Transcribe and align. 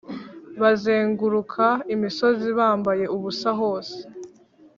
bazenguruka 0.61 1.65
imisozi 1.95 2.47
bambaye 2.57 3.05
ubusa 3.15 3.49
hose 3.59 3.97